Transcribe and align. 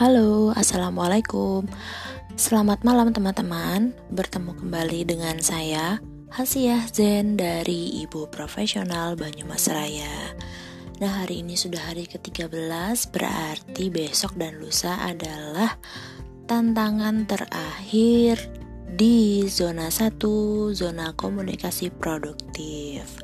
Halo, 0.00 0.48
assalamualaikum. 0.56 1.68
Selamat 2.32 2.80
malam, 2.88 3.12
teman-teman. 3.12 3.92
Bertemu 4.08 4.56
kembali 4.56 5.04
dengan 5.04 5.36
saya, 5.44 6.00
Hasiah 6.32 6.88
Zen 6.88 7.36
dari 7.36 8.00
Ibu 8.08 8.32
Profesional 8.32 9.12
Banyumas 9.12 9.68
Raya. 9.68 10.32
Nah, 11.04 11.20
hari 11.20 11.44
ini 11.44 11.52
sudah 11.52 11.92
hari 11.92 12.08
ke-13, 12.08 13.12
berarti 13.12 13.92
besok 13.92 14.40
dan 14.40 14.56
lusa 14.56 14.96
adalah 15.04 15.76
tantangan 16.48 17.28
terakhir 17.28 18.40
di 18.96 19.44
zona 19.52 19.92
1, 19.92 20.16
zona 20.80 21.12
komunikasi 21.12 21.92
produktif. 21.92 23.20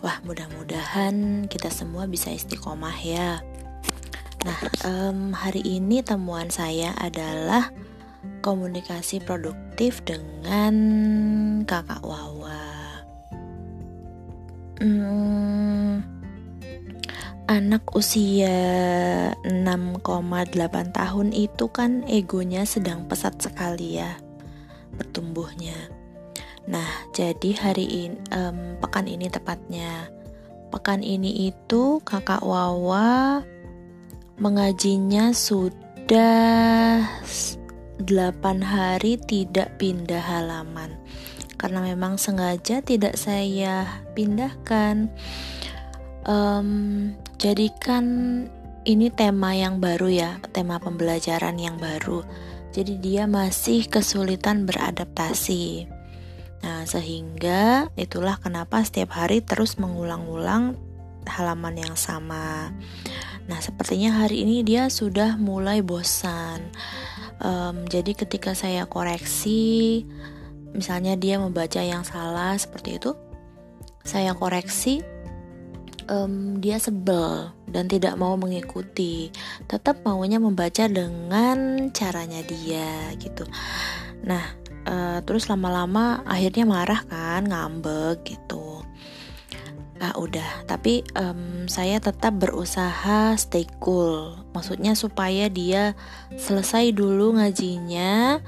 Wah, 0.00 0.16
mudah-mudahan 0.24 1.44
kita 1.44 1.68
semua 1.68 2.08
bisa 2.08 2.32
istiqomah 2.32 2.96
ya. 3.04 3.44
Nah, 4.44 4.60
um, 4.84 5.32
hari 5.32 5.64
ini 5.64 6.04
temuan 6.04 6.52
saya 6.52 6.92
adalah 7.00 7.72
komunikasi 8.44 9.24
produktif 9.24 10.04
dengan 10.04 10.74
kakak 11.64 12.04
Wawa. 12.04 12.60
Hmm, 14.84 16.04
anak 17.48 17.88
usia 17.96 18.52
6,8 19.48 20.92
tahun 20.92 21.28
itu 21.32 21.64
kan 21.72 22.04
egonya 22.04 22.68
sedang 22.68 23.08
pesat 23.08 23.40
sekali 23.40 23.96
ya 23.96 24.20
bertumbuhnya. 25.00 25.88
Nah, 26.68 27.08
jadi 27.16 27.56
hari 27.56 27.86
ini 27.88 28.20
um, 28.36 28.76
pekan 28.76 29.08
ini 29.08 29.32
tepatnya. 29.32 30.12
Pekan 30.68 31.00
ini 31.00 31.48
itu 31.48 32.04
kakak 32.04 32.44
Wawa 32.44 33.40
Mengajinya 34.34 35.30
sudah 35.30 37.06
8 38.02 38.02
hari 38.66 39.14
tidak 39.22 39.78
pindah 39.78 40.18
halaman 40.18 40.98
karena 41.54 41.80
memang 41.80 42.18
sengaja 42.18 42.82
tidak 42.82 43.14
saya 43.14 44.02
pindahkan. 44.18 45.08
Um, 46.26 47.14
jadikan 47.38 48.04
ini 48.82 49.08
tema 49.14 49.54
yang 49.54 49.80
baru 49.80 50.10
ya, 50.10 50.30
tema 50.52 50.82
pembelajaran 50.82 51.56
yang 51.56 51.78
baru. 51.78 52.26
Jadi 52.74 52.98
dia 52.98 53.30
masih 53.30 53.86
kesulitan 53.86 54.66
beradaptasi. 54.66 55.86
Nah, 56.66 56.82
sehingga 56.84 57.88
itulah 57.94 58.42
kenapa 58.42 58.82
setiap 58.82 59.14
hari 59.14 59.40
terus 59.40 59.78
mengulang-ulang 59.78 60.74
halaman 61.24 61.80
yang 61.80 61.94
sama. 61.96 62.72
Nah, 63.44 63.60
sepertinya 63.60 64.24
hari 64.24 64.40
ini 64.40 64.64
dia 64.64 64.88
sudah 64.88 65.36
mulai 65.36 65.84
bosan. 65.84 66.64
Um, 67.44 67.84
jadi, 67.84 68.16
ketika 68.16 68.56
saya 68.56 68.88
koreksi, 68.88 70.04
misalnya 70.72 71.12
dia 71.20 71.36
membaca 71.36 71.84
yang 71.84 72.08
salah 72.08 72.56
seperti 72.56 72.96
itu, 72.96 73.12
saya 74.00 74.32
koreksi, 74.32 75.04
um, 76.08 76.56
dia 76.56 76.80
sebel 76.80 77.52
dan 77.68 77.84
tidak 77.84 78.16
mau 78.16 78.32
mengikuti. 78.40 79.28
Tetap 79.68 80.00
maunya 80.08 80.40
membaca 80.40 80.88
dengan 80.88 81.92
caranya 81.92 82.40
dia, 82.48 83.12
gitu. 83.20 83.44
Nah, 84.24 84.56
uh, 84.88 85.20
terus 85.20 85.52
lama-lama 85.52 86.24
akhirnya 86.24 86.64
marah 86.64 87.04
kan, 87.04 87.44
ngambek 87.44 88.24
gitu 88.24 88.63
ah 90.04 90.12
udah. 90.20 90.68
Tapi 90.68 91.00
um, 91.16 91.64
saya 91.64 91.96
tetap 91.96 92.36
berusaha 92.36 93.32
stay 93.40 93.64
cool. 93.80 94.36
Maksudnya 94.52 94.92
supaya 94.92 95.48
dia 95.48 95.96
selesai 96.36 96.92
dulu 96.92 97.40
ngajinya 97.40 98.44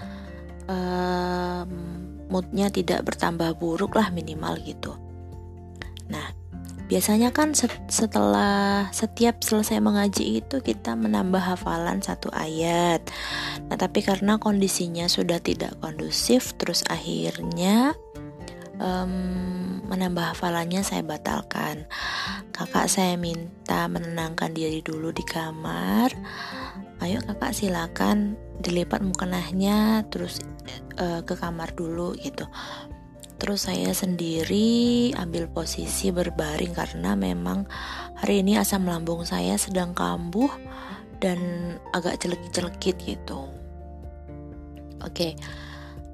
um, 0.69 1.71
moodnya 2.29 2.69
tidak 2.69 3.07
bertambah 3.07 3.57
buruk 3.57 3.97
lah 3.97 4.13
minimal 4.13 4.61
gitu. 4.61 4.93
Nah 6.13 6.37
biasanya 6.87 7.35
kan 7.35 7.51
setelah 7.91 8.87
setiap 8.95 9.43
selesai 9.43 9.83
mengaji 9.83 10.39
itu 10.39 10.63
kita 10.63 10.95
menambah 10.95 11.43
hafalan 11.43 11.99
satu 12.05 12.31
ayat. 12.31 13.03
Nah 13.67 13.77
tapi 13.81 14.05
karena 14.05 14.39
kondisinya 14.39 15.11
sudah 15.11 15.43
tidak 15.43 15.75
kondusif 15.83 16.55
terus 16.61 16.87
akhirnya 16.87 17.97
um, 18.81 19.13
menambah 19.87 20.35
hafalannya 20.35 20.83
saya 20.83 21.03
batalkan. 21.05 21.87
Kakak 22.53 22.89
saya 22.89 23.15
minta 23.21 23.87
menenangkan 23.87 24.53
diri 24.53 24.81
dulu 24.81 25.13
di 25.13 25.23
kamar. 25.23 26.13
Ayo 27.05 27.21
kakak 27.23 27.53
silakan 27.53 28.41
dilipat 28.61 29.05
mukenahnya 29.05 30.09
terus 30.09 30.41
uh, 30.97 31.21
ke 31.23 31.37
kamar 31.37 31.77
dulu 31.77 32.17
gitu. 32.17 32.49
Terus 33.37 33.69
saya 33.69 33.93
sendiri 33.93 35.13
ambil 35.13 35.45
posisi 35.53 36.09
berbaring 36.09 36.73
karena 36.73 37.13
memang 37.13 37.69
hari 38.17 38.41
ini 38.41 38.57
asam 38.57 38.89
lambung 38.89 39.29
saya 39.29 39.61
sedang 39.61 39.93
kambuh 39.93 40.49
dan 41.21 41.39
agak 41.93 42.17
celekit-celekit 42.25 42.97
gitu. 43.05 43.45
Oke. 45.05 45.13
Okay. 45.13 45.33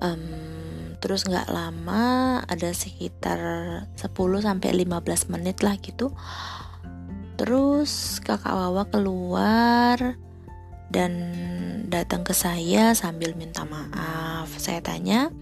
Um, 0.03 0.72
terus 1.03 1.27
nggak 1.27 1.51
lama 1.51 2.39
ada 2.47 2.71
sekitar 2.71 3.39
10 3.99 4.15
sampai 4.47 4.71
15 4.71 5.35
menit 5.35 5.67
lah 5.67 5.75
gitu. 5.83 6.15
Terus 7.35 8.23
kakak 8.23 8.55
Wawa 8.55 8.87
keluar 8.87 9.99
dan 10.95 11.13
datang 11.91 12.23
ke 12.23 12.31
saya 12.31 12.95
sambil 12.95 13.35
minta 13.35 13.67
maaf. 13.67 14.47
Saya 14.55 14.79
tanya 14.79 15.35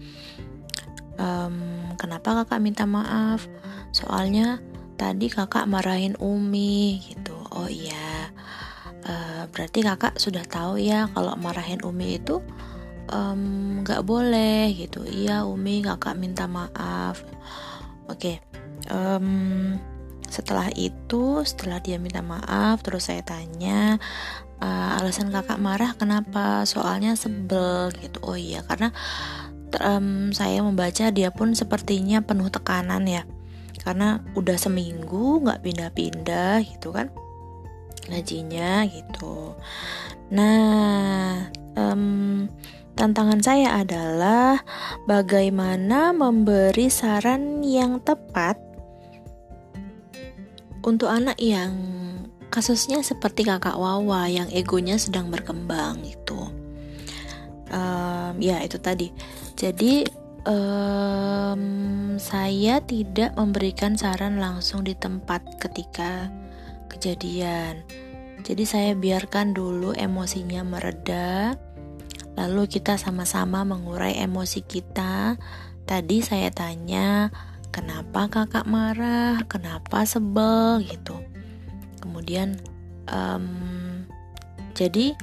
ehm, 1.21 1.93
kenapa 2.01 2.41
kakak 2.41 2.57
minta 2.57 2.89
maaf? 2.89 3.45
Soalnya 3.93 4.57
tadi 4.97 5.29
kakak 5.29 5.69
marahin 5.69 6.17
Umi 6.17 7.05
gitu. 7.05 7.37
Oh 7.53 7.69
iya 7.69 8.33
uh, 9.05 9.43
berarti 9.49 9.79
kakak 9.81 10.17
sudah 10.17 10.45
tahu 10.45 10.81
ya 10.81 11.09
kalau 11.13 11.33
marahin 11.37 11.81
Umi 11.81 12.17
itu 12.17 12.41
nggak 13.11 14.01
um, 14.01 14.07
boleh 14.07 14.71
gitu. 14.73 15.03
Iya 15.03 15.43
Umi 15.43 15.83
kakak 15.83 16.15
minta 16.15 16.47
maaf. 16.47 17.21
Oke 18.07 18.35
okay. 18.35 18.35
um, 18.87 19.75
setelah 20.31 20.71
itu 20.79 21.43
setelah 21.43 21.83
dia 21.83 21.99
minta 21.99 22.23
maaf 22.23 22.79
terus 22.79 23.11
saya 23.11 23.19
tanya 23.19 23.99
uh, 24.63 24.97
alasan 24.99 25.27
kakak 25.27 25.59
marah 25.59 25.91
kenapa? 25.99 26.63
Soalnya 26.63 27.19
sebel 27.19 27.91
gitu. 27.99 28.23
Oh 28.23 28.39
iya 28.39 28.63
karena 28.63 28.95
um, 29.83 30.31
saya 30.31 30.63
membaca 30.63 31.11
dia 31.11 31.35
pun 31.35 31.51
sepertinya 31.51 32.23
penuh 32.23 32.47
tekanan 32.47 33.03
ya. 33.07 33.27
Karena 33.81 34.21
udah 34.37 34.55
seminggu 34.55 35.41
nggak 35.43 35.65
pindah-pindah 35.65 36.63
gitu 36.63 36.95
kan 36.95 37.11
ngajinya 38.07 38.87
gitu. 38.87 39.55
Nah 40.31 41.51
um, 41.75 42.47
Tantangan 43.01 43.41
saya 43.41 43.81
adalah 43.81 44.61
bagaimana 45.09 46.13
memberi 46.13 46.85
saran 46.85 47.65
yang 47.65 47.97
tepat 47.97 48.61
untuk 50.85 51.09
anak 51.09 51.41
yang 51.41 51.73
kasusnya 52.53 53.01
seperti 53.01 53.41
kakak 53.41 53.73
Wawa 53.73 54.29
yang 54.29 54.53
egonya 54.53 55.01
sedang 55.01 55.33
berkembang 55.33 55.97
itu. 56.05 56.45
Um, 57.73 58.37
ya 58.37 58.61
itu 58.61 58.77
tadi. 58.77 59.09
Jadi 59.57 60.05
um, 60.45 62.21
saya 62.21 62.85
tidak 62.85 63.33
memberikan 63.33 63.97
saran 63.97 64.37
langsung 64.37 64.85
di 64.85 64.93
tempat 64.93 65.41
ketika 65.57 66.29
kejadian. 66.85 67.81
Jadi 68.45 68.61
saya 68.61 68.93
biarkan 68.93 69.57
dulu 69.57 69.97
emosinya 69.97 70.61
mereda 70.61 71.57
Lalu 72.41 72.65
kita 72.65 72.97
sama-sama 72.97 73.61
mengurai 73.61 74.17
emosi 74.17 74.65
kita. 74.65 75.37
Tadi 75.85 76.25
saya 76.25 76.49
tanya, 76.49 77.29
kenapa 77.69 78.25
kakak 78.33 78.65
marah, 78.65 79.45
kenapa 79.45 80.01
sebel 80.09 80.81
gitu. 80.81 81.21
Kemudian, 82.01 82.57
um, 83.13 84.09
jadi 84.73 85.13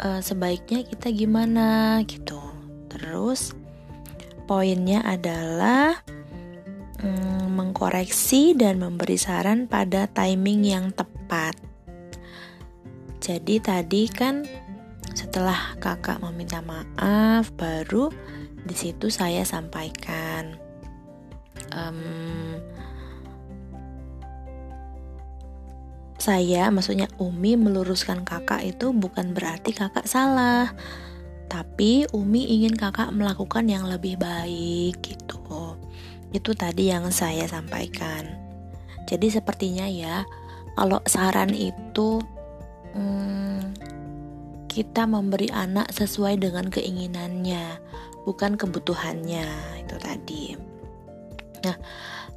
uh, 0.00 0.24
sebaiknya 0.24 0.88
kita 0.88 1.12
gimana 1.12 2.00
gitu. 2.08 2.40
Terus 2.88 3.52
poinnya 4.48 5.04
adalah 5.04 6.00
um, 7.04 7.52
mengkoreksi 7.52 8.56
dan 8.56 8.80
memberi 8.80 9.20
saran 9.20 9.68
pada 9.68 10.08
timing 10.08 10.64
yang 10.64 10.88
tepat. 10.96 11.52
Jadi 13.20 13.60
tadi 13.60 14.08
kan 14.08 14.48
setelah 15.14 15.76
kakak 15.82 16.22
meminta 16.22 16.62
maaf, 16.62 17.50
baru 17.54 18.10
di 18.64 18.74
situ 18.76 19.08
saya 19.08 19.42
sampaikan. 19.42 20.56
Um, 21.70 22.58
saya, 26.20 26.68
maksudnya 26.68 27.08
Umi 27.16 27.56
meluruskan 27.56 28.28
kakak 28.28 28.60
itu 28.60 28.92
bukan 28.92 29.32
berarti 29.32 29.72
kakak 29.72 30.04
salah. 30.04 30.70
Tapi 31.50 32.06
Umi 32.12 32.46
ingin 32.60 32.76
kakak 32.76 33.10
melakukan 33.10 33.66
yang 33.66 33.88
lebih 33.88 34.20
baik 34.20 35.00
gitu. 35.00 35.74
Itu 36.30 36.54
tadi 36.54 36.92
yang 36.92 37.08
saya 37.10 37.48
sampaikan. 37.48 38.28
Jadi 39.08 39.26
sepertinya 39.32 39.88
ya, 39.90 40.22
kalau 40.78 41.02
saran 41.08 41.50
itu 41.50 42.22
hmm, 42.94 43.74
kita 44.70 45.02
memberi 45.10 45.50
anak 45.50 45.90
sesuai 45.90 46.38
dengan 46.38 46.70
keinginannya, 46.70 47.82
bukan 48.22 48.54
kebutuhannya. 48.54 49.50
Itu 49.82 49.98
tadi. 49.98 50.54
Nah, 51.66 51.74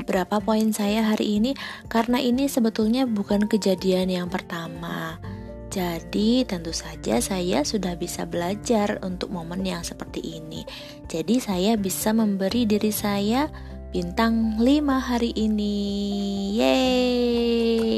berapa 0.02 0.42
poin 0.42 0.74
saya 0.74 1.06
hari 1.06 1.38
ini 1.38 1.54
karena 1.94 2.18
ini 2.18 2.50
sebetulnya 2.50 3.06
bukan 3.06 3.46
kejadian 3.46 4.10
yang 4.10 4.34
pertama. 4.34 5.22
Jadi, 5.70 6.46
tentu 6.46 6.74
saja 6.74 7.22
saya 7.22 7.66
sudah 7.66 7.98
bisa 7.98 8.26
belajar 8.30 9.02
untuk 9.02 9.34
momen 9.34 9.66
yang 9.66 9.82
seperti 9.86 10.42
ini. 10.42 10.66
Jadi, 11.10 11.38
saya 11.42 11.74
bisa 11.78 12.14
memberi 12.14 12.70
diri 12.70 12.94
saya 12.94 13.50
bintang 13.90 14.62
5 14.62 15.02
hari 15.02 15.34
ini. 15.34 15.78
Yeay! 16.62 17.94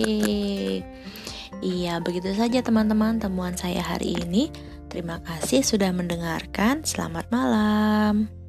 Iya, 1.63 2.03
begitu 2.03 2.31
saja 2.35 2.59
teman-teman 2.59 3.19
temuan 3.19 3.55
saya 3.55 3.79
hari 3.79 4.15
ini. 4.19 4.51
Terima 4.91 5.19
kasih 5.23 5.63
sudah 5.63 5.91
mendengarkan. 5.91 6.83
Selamat 6.87 7.27
malam. 7.31 8.44